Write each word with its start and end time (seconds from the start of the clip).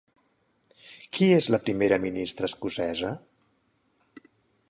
Qui 1.17 1.27
és 1.33 1.49
la 1.55 1.59
primera 1.67 2.01
ministra 2.07 2.49
escocesa? 2.51 3.11